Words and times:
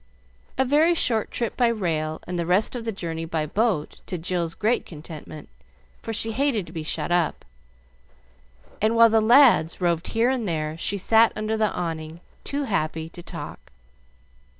A 0.57 0.65
very 0.65 0.95
short 0.95 1.29
trip 1.29 1.55
by 1.55 1.67
rail 1.67 2.21
and 2.25 2.39
the 2.39 2.45
rest 2.47 2.75
of 2.75 2.85
the 2.85 2.91
journey 2.91 3.23
by 3.23 3.45
boat, 3.45 4.01
to 4.07 4.17
Jill's 4.17 4.55
great 4.55 4.83
contentment, 4.83 5.47
for 6.01 6.11
she 6.11 6.31
hated 6.31 6.65
to 6.65 6.73
be 6.73 6.81
shut 6.81 7.11
up; 7.11 7.45
and 8.81 8.95
while 8.95 9.11
the 9.11 9.21
lads 9.21 9.79
roved 9.79 10.07
here 10.07 10.31
and 10.31 10.47
there 10.47 10.75
she 10.75 10.97
sat 10.97 11.31
under 11.35 11.55
the 11.55 11.69
awning, 11.69 12.19
too 12.43 12.63
happy 12.63 13.09
to 13.09 13.21
talk. 13.21 13.71